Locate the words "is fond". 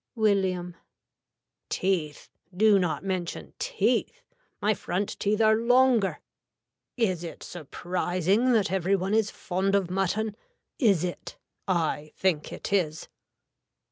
9.13-9.75